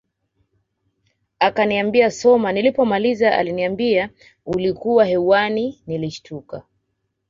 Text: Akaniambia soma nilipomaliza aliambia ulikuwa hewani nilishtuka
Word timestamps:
Akaniambia 1.39 2.11
soma 2.11 2.51
nilipomaliza 2.51 3.37
aliambia 3.37 4.09
ulikuwa 4.45 5.05
hewani 5.05 5.81
nilishtuka 5.87 6.63